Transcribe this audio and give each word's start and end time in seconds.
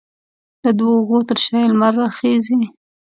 د 0.63 0.65
دوو 0.77 0.93
اوږو 0.97 1.19
تر 1.29 1.37
شا 1.45 1.57
یې 1.61 1.67
لمر 1.71 1.93
راخیژي 2.01 2.59